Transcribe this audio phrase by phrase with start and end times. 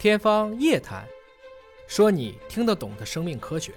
[0.00, 1.02] 天方夜谭，
[1.86, 3.70] 说你听得懂的生命科学。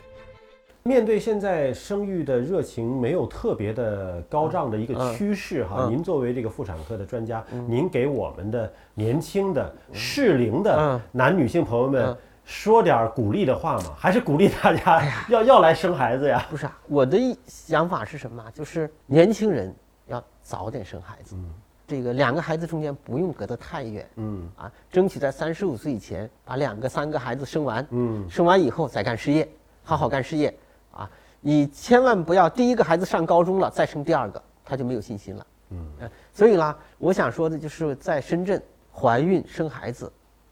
[0.84, 13.94] 面对现在生育的热情没有特别的高涨的一个嗯趋势哈，嗯您作为这个妇产科的专家，您给我们的年轻的适龄的嗯男女性朋友们嗯说点鼓励的话吗？
[14.00, 16.48] 还是鼓励大家要要来生孩子呀？
[16.50, 18.50] 不是啊，我的想法是什么啊？
[18.52, 19.76] 就是年轻人
[20.08, 21.36] 要早点生孩子，
[21.86, 29.48] 这个两个孩子中间不用隔得太远，嗯啊，争取在三十五岁以前把两个、三个孩子生完，嗯生完以后再干事业，
[29.84, 30.56] 好好干事业
[30.92, 31.10] 啊！
[31.42, 35.48] 你千万不要第一个孩子上高中了再生第二个，他就没有信心了。
[35.72, 38.62] 嗯呃，所以啦，我想说的就是在深圳
[38.94, 40.12] 怀孕生孩子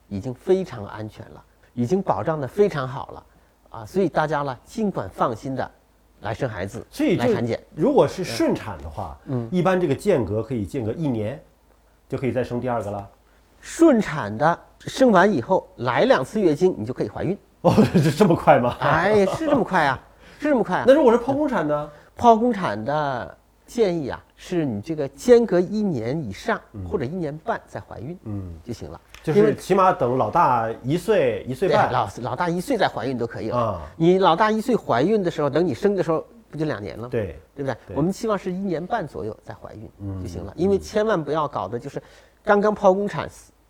[0.09, 3.25] 已经非常安全了，已经保障的非常好了
[3.69, 3.85] 啊！
[3.85, 5.71] 所以大家呢尽管放心的
[6.21, 7.59] 来生孩子，所以这来产检。
[7.75, 11.41] 如果是顺产的话，嗯一般这个间隔可以间隔一年，
[12.07, 13.07] 就可以再生第二个了。
[13.59, 17.37] 顺产的生完以后来两次月经，你就可以怀孕。
[17.61, 18.75] 哦，这这么快吗？
[18.79, 19.99] 哎，是这么快啊，
[20.39, 20.83] 是这么快啊。
[20.87, 21.89] 那如果是剖宫产呢？
[22.17, 23.37] 剖宫产的
[23.71, 28.99] 建议啊，是你这个间隔一年以上或者一年半再怀孕嗯，就行了。
[29.23, 33.57] 就是起码等老大一岁一岁，半老老大一岁再怀孕都可以了。
[33.57, 33.81] 啊。
[33.95, 37.09] 你老大一岁怀孕的时候，等你生的时候不就两年了吗？
[37.09, 37.77] 对，对不对？
[37.87, 42.03] 对我们期望是一年半左右再怀孕嗯就行了，因为千万不要搞的就是
[42.43, 43.29] 刚刚剖宫产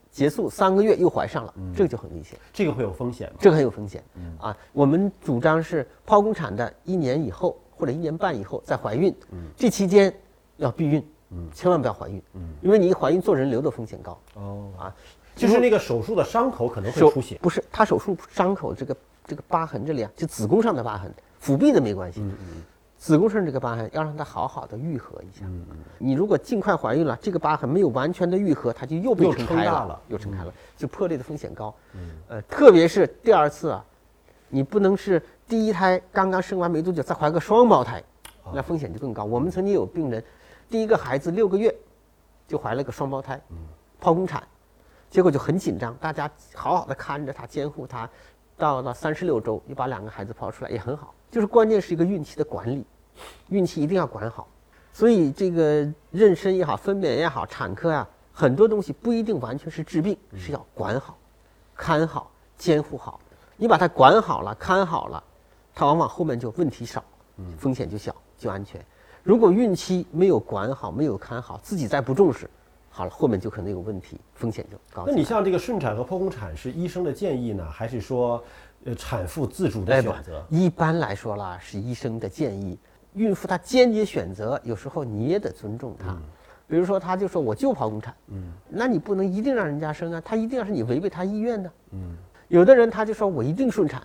[0.09, 3.35] 结束三个月又怀上了，嗯这个就很危险，这个会有风险吗？
[3.39, 4.57] 这个很有风险嗯啊。
[4.73, 9.11] 我们主张是剖宫产的一年以后或者一年半以后再怀孕，
[9.57, 10.13] 这期间
[10.57, 14.95] 要避孕，嗯千万不要怀孕，嗯因为你一怀孕做人流的风险高哦，啊。
[15.35, 17.39] 就是那个手术的伤口可能会出血。
[17.41, 22.21] 不是他手术伤口这个这个疤痕这里啊，就子宫上的疤痕，腹壁的没关系。
[22.21, 22.63] 嗯嗯
[22.99, 25.43] 子宫上这个疤痕要让它好好的愈合一下。
[25.47, 31.73] 嗯嗯，你如果尽快怀孕了，这个疤痕没有完全的愈合，它就又被撑开了又撑开了，就破裂的风险高。
[31.95, 33.83] 嗯呃，特别是第二次啊，
[34.49, 35.19] 你不能是
[35.51, 38.01] 第一胎刚刚生完没多久再怀个双胞胎，
[38.41, 39.25] 啊那风险就更高。
[39.25, 40.23] 我们曾经有病人，
[40.69, 41.75] 第一个孩子六个月
[42.47, 43.57] 就怀了个双胞胎，嗯
[44.01, 44.41] 剖宫产，
[45.09, 48.09] 结果就很紧张，大家好好的看着他，监护他，
[48.55, 51.13] 到了三十六周又把两个孩子剖出来，也很好。
[51.29, 52.85] 就是关键是一个孕期的管理，
[53.49, 54.47] 孕期一定要管好。
[54.93, 55.83] 所以这个
[56.13, 61.17] 妊娠也好，分娩也好，产科啊，很多东西不一定完全是治病，是要管好、
[61.75, 63.19] 看好、监护好。
[63.57, 65.21] 你把它管好了、看好了，
[65.73, 67.03] 它往往后面就问题少，
[67.57, 68.83] 风险就小，就安全。
[69.23, 72.49] 如果孕期没有管好、没有看好，自己再不重视，
[72.89, 75.03] 好了，后面就可能有问题，风险就高。
[75.07, 78.43] 那你像这个顺产和剖宫产是医生的建议呢，还是说，
[78.83, 80.45] 呃，产妇自主的选择？
[80.49, 82.77] 一般来说啦，是医生的建议。
[83.13, 86.17] 孕妇她坚决选择，有时候你也得尊重她。
[86.67, 91.71] 比如说，她就说我就剖宫产，嗯那你不能一定让人家生啊，她一定要是你违背她意愿的。
[91.91, 92.15] 嗯
[92.47, 94.01] 有的人他就说我一定顺产，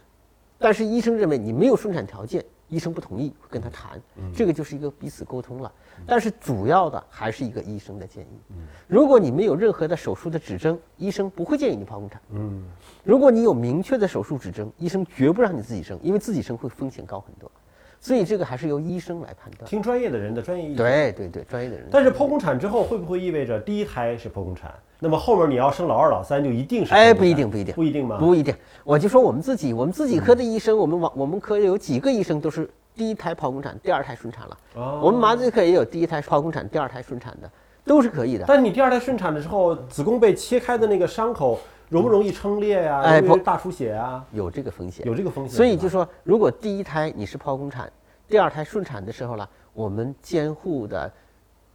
[0.58, 4.00] 但是医生认为你没有顺产条件，医生不同意，会跟他谈，
[4.34, 5.70] 这个就是一个彼此沟通了。
[6.06, 8.56] 但是主要的还是一个医生的建议。
[8.86, 12.20] 如果你没有任何的手术的指征，医生不会建议你剖宫产。
[12.30, 12.64] 嗯，
[13.04, 17.50] 如果你有明确的手术指征，医生绝不让你自己生，因为自己生会风险高很多。
[17.98, 19.68] 所以这个还是由医生来判断。
[19.68, 20.76] 听专业的人的专业意见。。
[20.76, 21.88] 对对对，专业的人。
[21.90, 28.16] 但是剖宫产之后会不会意味着第一胎是剖宫产，那么后面你要生老二、老三就一定是哎，不一定，不一定，不一定吗？
[28.18, 28.54] 不一定。
[28.82, 34.58] 我就说我们自己，我们自己科的医生，我们往我们科有几个医生都是第一胎剖宫产，第二胎顺产了。
[34.74, 37.50] 哦我们麻醉科也有第一胎剖宫产，第二胎顺产的，
[37.84, 38.44] 都是可以的。
[38.48, 41.58] 但是你第二胎顺产的时候，子宫被切开的那个伤口
[41.90, 44.24] 容不容易撑裂呀、哎不大出血啊？
[44.32, 45.06] 有这个风险。
[45.06, 45.54] 有这个风险。
[45.54, 47.92] 所以就说，如果第一胎你是剖宫产，
[48.26, 51.12] 第二胎顺产的时候呢，我们监护的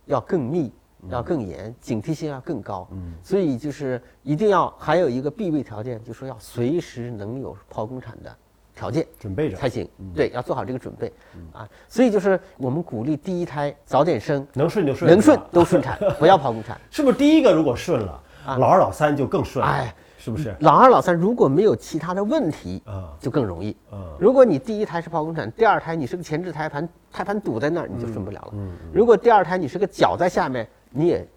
[0.06, 0.72] 要更密，
[1.10, 2.88] 要更严，警惕性要更高。
[2.92, 8.36] 嗯所以就是一定要还有一个必备条件，就是说要随时能有剖宫产的
[8.76, 9.88] 条件准备着才行。
[10.14, 11.12] 对，要做好这个准备
[11.52, 11.68] 啊。
[11.88, 16.80] 所以就是我们鼓励第一胎早点生，能顺就顺，能顺都顺产，不要剖宫产。
[16.90, 19.72] 是不是第一个如果顺了，啊老二、老三就更顺了？
[19.72, 20.56] 哎，是不是？
[20.62, 23.76] 老二、老三如果没有其他的问题，啊就更容易。
[23.90, 28.52] 啊如果你第一胎是剖宫产，第二胎你是个前置胎盘，胎盘堵在那儿，你就顺不了了。
[28.54, 31.28] 嗯如果第二胎你是个脚在下面，你也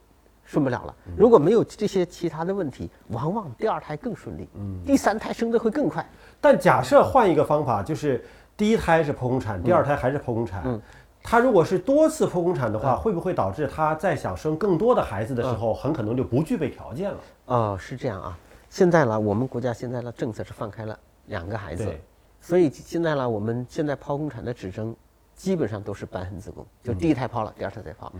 [0.44, 0.94] 顺不了了。
[1.06, 6.06] 嗯如果没有这些其他的问题，往往第二胎更顺利，嗯第三胎生的会更快。
[6.40, 8.22] 但假设换一个方法，就是
[8.56, 10.62] 第一胎是剖宫产，第二胎还是剖宫产。
[10.66, 10.80] 嗯
[11.26, 17.18] 他如果是多次剖宫产的话，会不会导致他在想生更多的孩子的时候，很可能就不具备条件了？
[17.46, 18.38] 哦，是这样啊。
[18.68, 20.98] 现在呢，我们国家现在的政策是放开了
[21.28, 21.90] 两个孩子，
[22.42, 24.94] 所以现在呢，我们现在剖宫产的指征
[25.34, 28.10] 基本上都是瘢痕子宫，就第一胎剖了，第二胎再剖。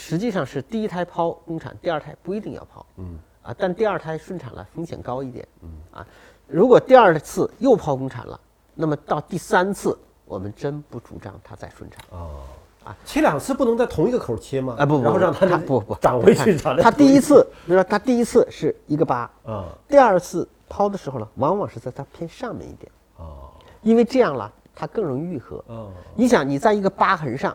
[0.00, 2.82] 实际上是第一胎剖宫产，第二胎不一定要剖。
[2.98, 5.46] 嗯啊，但第二胎顺产了，风险高一点。
[5.62, 6.06] 嗯啊。
[6.46, 8.40] 如果第二次又剖宫产了，
[8.74, 12.00] 那么到第三次，我们真不主张它再顺产。
[12.10, 12.44] 哦
[12.84, 14.76] 啊，切两次不能在同一个口切吗？
[14.78, 23.50] 啊不不然后让不它不不长回去，长得它第一次，比如说它第一次是一个疤，啊第二次剖的时候呢，往往是在它偏上面一点，哦
[23.82, 25.62] 因为这样了，它更容易愈合。
[25.66, 27.54] 哦你想，你在一个疤痕上，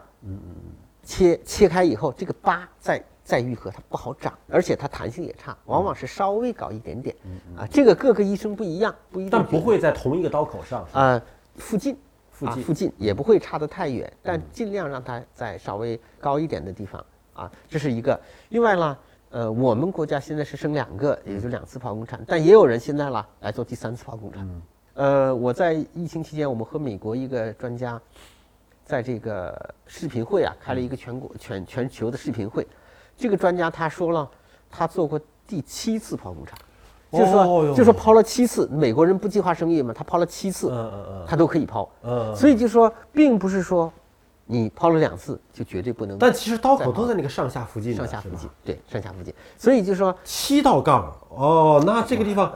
[1.04, 7.16] 切切开以后，这个疤再再愈合，它不好长，而且它弹性也差，往往是稍微搞一点点。
[7.58, 10.86] 啊，这个各个医生不一样，不一定但不会在同一个刀口上。
[10.88, 11.22] 是吧呃
[11.58, 11.98] 附近。
[12.32, 17.06] 附近啊、附近也不会差得太远，但尽量让它在稍微高一点的地方
[17.36, 18.20] 啊，这是一个。
[18.50, 18.98] 另外呢，
[19.30, 24.62] 呃，我们国家现在是生两个，也就两次剖宫产，但也有人现在了来做第三次剖宫产。
[24.96, 28.02] 呃，我在疫情期间，我们和美国一个专家
[28.86, 32.68] 在这个视频会啊开了一个全国全全球的视频会，
[33.16, 34.30] 这个专家他说了，
[34.70, 36.58] 他做过第七次剖宫产。
[37.12, 40.72] 就是说，就是说剖了七次，美国人不计划生育嘛，他剖了七次，
[41.28, 41.88] 他都可以剖。
[42.02, 43.94] 嗯，所以就说，并不是说
[44.48, 49.32] 你剖了两次就绝对不能但其实刀口都在那个上下附近上下附近，对上下附近。
[49.60, 52.52] 所以就说，七道杠哦，那这个地方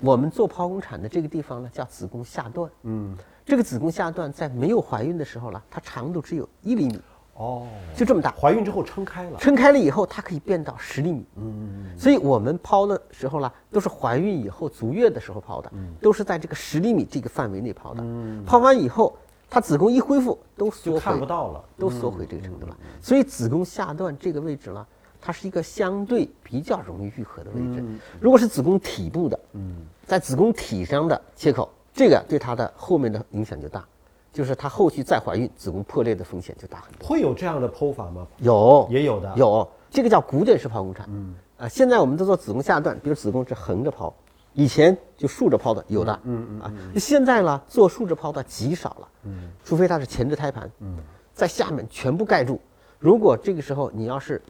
[0.00, 2.68] 我们做剖宫产的这个地方呢，叫子宫下段。
[2.82, 7.00] 嗯这个子宫下段在没有怀孕的时候呢，它长度只有一厘米，
[7.34, 7.66] 哦，
[7.96, 8.30] 就这么大。
[8.32, 9.38] 怀孕之后撑开了。
[9.38, 11.26] 撑开了以后，它可以变到十厘米。
[11.36, 18.02] 嗯所以我们剖的时候呢，都是怀孕以后足月的时候剖的，都是在这个十厘米这个范围内剖的。
[18.02, 19.16] 嗯，剖完以后，
[19.50, 21.64] 它子宫一恢复都缩回看回不到了。
[21.76, 22.76] 都缩回这个程度了。
[23.00, 24.86] 所以子宫下段这个位置呢，
[25.20, 27.84] 它是一个相对比较容易愈合的位置。
[28.20, 33.84] 如果是子宫体部的，嗯在子宫体上的切口，这个对她的后面的影响就大，
[34.32, 37.06] 就是她后续再怀孕，子宫破裂的风险就大很多。
[37.06, 38.26] 会有这样的剖法吗？
[38.38, 39.32] 有也有的。
[39.36, 41.06] 有，这个叫古典式剖宫产。
[41.10, 44.12] 嗯，啊，现在我们都做子宫下段，比如子宫是横着剖，
[44.54, 46.20] 以前就竖着剖的有的。
[46.24, 49.08] 嗯嗯啊，现在呢，做竖着剖的极少了。
[49.24, 50.70] 嗯，除非它是前置胎盘。
[50.80, 50.96] 嗯，
[51.34, 52.58] 在下面全部盖住。
[52.98, 54.40] 如果这个时候你要是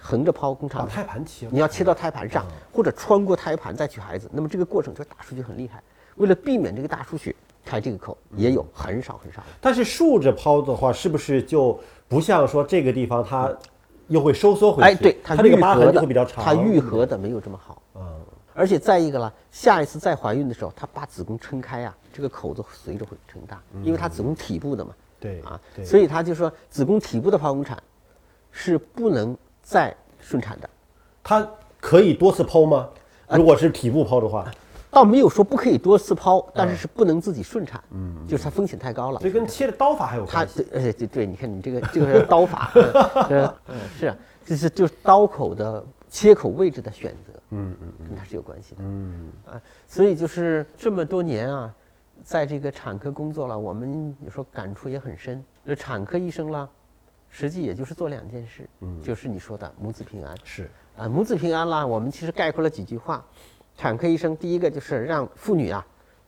[0.00, 1.52] 横着剖宫把产，胎盘切了。
[1.52, 5.82] 你要切到胎盘上，或者穿过胎盘再取孩子，那么这个过程就大出血很厉害。
[6.16, 7.34] 为了避免这个大出血，
[7.64, 9.42] 开这个口也有很少很少。
[9.60, 11.78] 但是竖着抛的话，是不是就
[12.08, 13.50] 不像说这个地方它
[14.08, 14.88] 又会收缩回去？
[14.88, 16.44] 哎，对，它这个疤痕就会比较长。
[16.44, 17.82] 它愈合的没有这么好。
[17.94, 18.20] 嗯，
[18.54, 27.76] 而且再一个了，下一次再怀孕的时候，她把子宫撑开啊，这个口子随着会撑大，因为它子宫体部的嘛，对啊，对所以他就说子宫体部的剖宫产
[28.50, 30.70] 是不能再顺产的，
[31.22, 31.46] 它
[31.80, 32.88] 可以多次剖吗？
[33.26, 34.48] 呃如果是体部剖的话，
[34.96, 39.28] 倒没有说不可以多次剖，但是是不能自己顺产，嗯，就是它风险太高了所。
[39.28, 40.62] 以跟切的刀法还有它关系。
[40.62, 42.82] 对，而且对对，你看你这个这个刀法，嗯
[43.28, 44.16] 是嗯是啊，
[44.46, 51.74] 这是就是刀口的切口位置的选择，嗯嗯，跟它是有关系的，嗯啊，所以就是这么多年啊，
[52.24, 55.44] 在这个产科工作了，我们有时候感触也很深。
[55.66, 56.66] 这产科医生啦，
[57.28, 63.22] 实际也就是做两件事，嗯，就是你说的母子平安，是，啊，母子平安啦，我们其实概括了几句话。
[63.76, 65.86] 产科医生第一个就是让妇女啊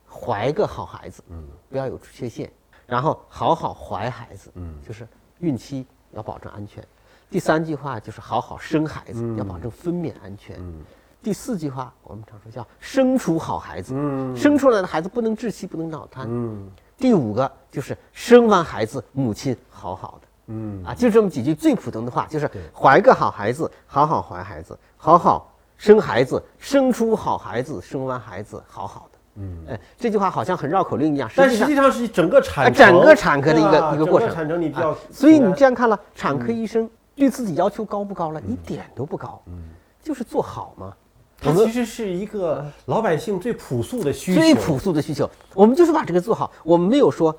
[0.08, 2.50] 怀个好孩子，嗯，不要有缺陷，
[2.86, 5.06] 然后好好怀孩子，嗯，就是
[5.38, 6.84] 孕期要保证安全。
[7.30, 10.56] 第三句话就是好好生孩子，要保证分娩安全。
[10.58, 10.82] 嗯，
[11.22, 16.26] 第四句话我们常说叫生出好孩子，嗯，生出来的孩子不能窒息，不能脑瘫。
[16.28, 20.28] 嗯，第五个就是生完孩子母亲好好的。
[20.50, 29.18] 嗯啊，就这么几句最普通的话，就是怀个好孩子，好好怀孩子，好好生孩子，生出好孩子，生完孩子好好的。
[29.36, 38.40] 嗯，哎，这句话好像很绕口令一样，但实际上是整个产啊整个产科的一个一个过程整个产程你比较啊，所以你这样看了，产科医生对自己要求高不高了？
[38.42, 39.70] 一点都不高，嗯
[40.02, 40.92] 就是做好嘛。
[41.40, 46.50] 它其实是一个老百姓最朴素的需求，最朴素的需求，我们就是把这个做好。
[46.64, 47.32] 我们没有说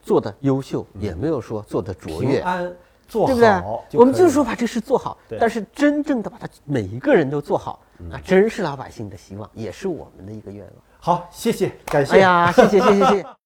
[0.00, 2.72] 做的优秀，也没有说做的卓越，平安
[3.08, 3.84] 做对不对好？
[3.92, 7.80] 我们就是说把这事做好，但是真正的把它每一个人都做好，
[8.10, 10.74] 那真是老百姓的希望，也是我们的一个愿望。
[10.98, 12.14] 好，谢谢，感谢。
[12.14, 13.26] 哎呀，谢谢谢谢谢谢。